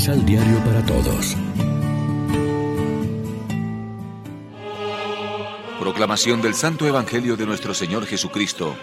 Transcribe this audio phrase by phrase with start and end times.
[0.00, 1.36] Misal Diario para Todos.
[5.78, 8.74] Proclamación del Santo Evangelio de nuestro Señor Jesucristo,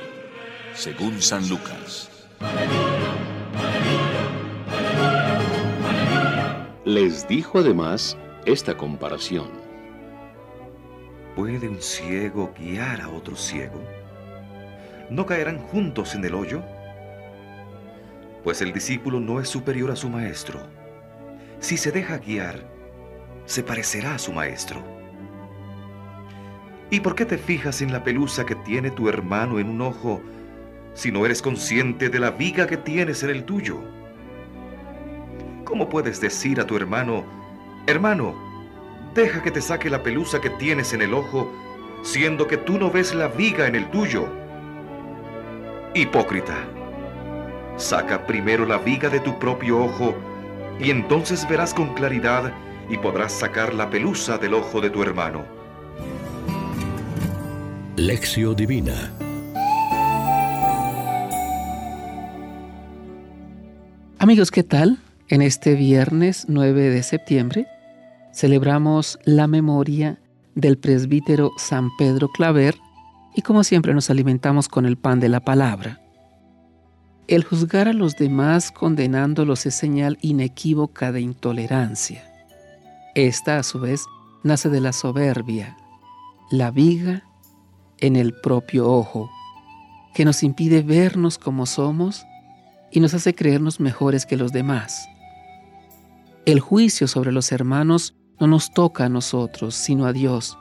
[0.75, 2.11] según San Lucas.
[6.85, 8.15] Les dijo además
[8.45, 9.49] esta comparación.
[11.35, 13.83] ¿Puede un ciego guiar a otro ciego?
[15.09, 16.61] ¿No caerán juntos en el hoyo?
[18.43, 20.76] Pues el discípulo no es superior a su maestro.
[21.59, 22.59] Si se deja guiar,
[23.45, 24.81] se parecerá a su maestro.
[26.89, 30.21] ¿Y por qué te fijas en la pelusa que tiene tu hermano en un ojo
[30.93, 33.79] si no eres consciente de la viga que tienes en el tuyo?
[35.65, 37.25] ¿Cómo puedes decir a tu hermano,
[37.87, 38.35] hermano,
[39.13, 41.51] deja que te saque la pelusa que tienes en el ojo,
[42.03, 44.29] siendo que tú no ves la viga en el tuyo?
[45.93, 46.55] Hipócrita,
[47.75, 50.15] saca primero la viga de tu propio ojo,
[50.79, 52.53] y entonces verás con claridad
[52.89, 55.43] y podrás sacar la pelusa del ojo de tu hermano.
[57.95, 59.11] Lección Divina
[64.19, 64.97] Amigos, ¿qué tal?
[65.29, 67.67] En este viernes 9 de septiembre
[68.33, 70.19] celebramos la memoria
[70.55, 72.75] del presbítero San Pedro Claver
[73.35, 76.01] y como siempre nos alimentamos con el pan de la palabra.
[77.27, 82.23] El juzgar a los demás condenándolos es señal inequívoca de intolerancia.
[83.15, 84.05] Esta, a su vez,
[84.43, 85.75] nace de la soberbia,
[86.49, 87.23] la viga
[87.97, 89.29] en el propio ojo,
[90.13, 92.25] que nos impide vernos como somos
[92.93, 95.09] y nos hace creernos mejores que los demás.
[96.45, 100.57] El juicio sobre los hermanos no nos toca a nosotros, sino a Dios,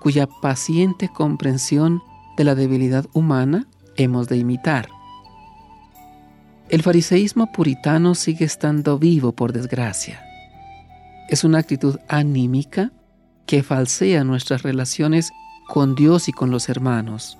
[0.00, 2.02] cuya paciente comprensión
[2.36, 4.88] de la debilidad humana hemos de imitar.
[6.72, 10.24] El fariseísmo puritano sigue estando vivo, por desgracia.
[11.28, 12.92] Es una actitud anímica
[13.44, 15.32] que falsea nuestras relaciones
[15.68, 17.36] con Dios y con los hermanos.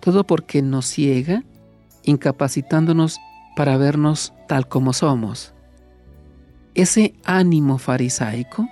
[0.00, 1.42] Todo porque nos ciega,
[2.02, 3.20] incapacitándonos
[3.56, 5.52] para vernos tal como somos.
[6.74, 8.66] Ese ánimo farisaico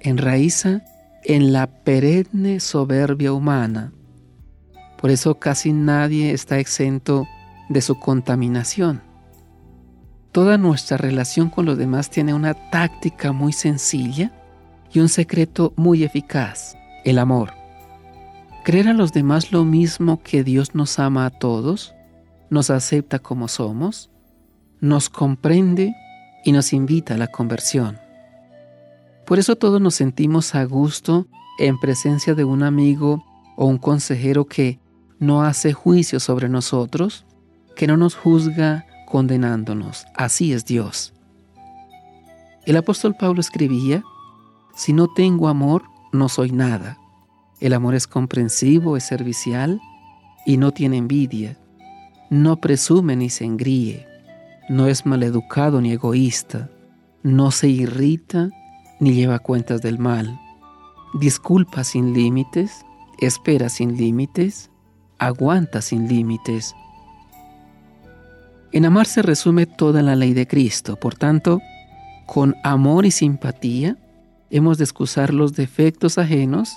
[0.00, 0.82] enraiza
[1.24, 3.92] en la perenne soberbia humana.
[4.96, 7.26] Por eso casi nadie está exento
[7.68, 9.02] de su contaminación.
[10.32, 14.32] Toda nuestra relación con los demás tiene una táctica muy sencilla
[14.92, 17.52] y un secreto muy eficaz, el amor.
[18.64, 21.94] Creer a los demás lo mismo que Dios nos ama a todos,
[22.50, 24.10] nos acepta como somos,
[24.80, 25.94] nos comprende
[26.44, 27.98] y nos invita a la conversión.
[29.26, 31.26] Por eso todos nos sentimos a gusto
[31.58, 33.24] en presencia de un amigo
[33.56, 34.78] o un consejero que
[35.18, 37.24] no hace juicio sobre nosotros,
[37.76, 40.06] que no nos juzga condenándonos.
[40.14, 41.12] Así es Dios.
[42.66, 44.02] El apóstol Pablo escribía,
[44.74, 46.98] si no tengo amor, no soy nada.
[47.60, 49.80] El amor es comprensivo, es servicial
[50.46, 51.58] y no tiene envidia.
[52.30, 54.14] No presume ni se engríe
[54.68, 56.70] no es maleducado ni egoísta,
[57.22, 58.50] no se irrita
[58.98, 60.40] ni lleva cuentas del mal,
[61.14, 62.84] disculpa sin límites,
[63.18, 64.70] espera sin límites,
[65.18, 66.74] aguanta sin límites.
[68.74, 71.62] En amar se resume toda la ley de Cristo, por tanto,
[72.26, 73.96] con amor y simpatía
[74.50, 76.76] hemos de excusar los defectos ajenos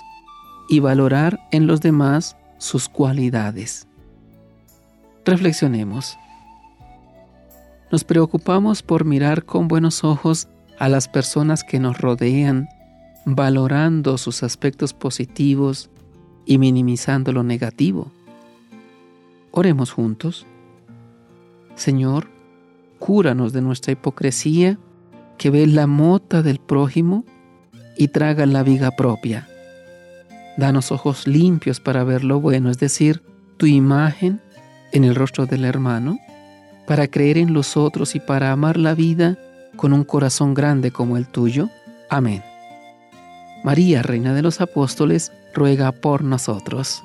[0.68, 3.88] y valorar en los demás sus cualidades.
[5.24, 6.16] Reflexionemos.
[7.90, 10.46] Nos preocupamos por mirar con buenos ojos
[10.78, 12.68] a las personas que nos rodean,
[13.24, 15.90] valorando sus aspectos positivos
[16.46, 18.12] y minimizando lo negativo.
[19.50, 20.46] Oremos juntos.
[21.78, 22.28] Señor,
[22.98, 24.78] cúranos de nuestra hipocresía
[25.38, 27.24] que ve la mota del prójimo
[27.96, 29.48] y traga la viga propia.
[30.56, 33.22] Danos ojos limpios para ver lo bueno, es decir,
[33.58, 34.40] tu imagen
[34.90, 36.18] en el rostro del hermano
[36.86, 39.38] para creer en los otros y para amar la vida
[39.76, 41.68] con un corazón grande como el tuyo.
[42.10, 42.42] Amén.
[43.62, 47.04] María, Reina de los Apóstoles, ruega por nosotros.